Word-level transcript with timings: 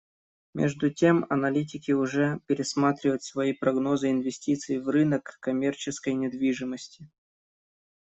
Между 0.55 0.89
тем 0.89 1.27
аналитики 1.29 1.91
уже 1.91 2.39
пересматривают 2.47 3.21
свои 3.23 3.53
прогнозы 3.53 4.09
инвестиций 4.09 4.79
в 4.81 4.89
рынок 4.89 5.37
коммерческой 5.39 6.15
недвижимости. 6.15 7.07